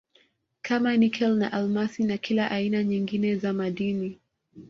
kama 0.61 0.97
Nikel 0.97 1.35
na 1.35 1.51
almasi 1.53 2.03
na 2.03 2.17
kila 2.17 2.51
aina 2.51 2.83
nyingine 2.83 3.35
za 3.35 3.53
madini 3.53 4.19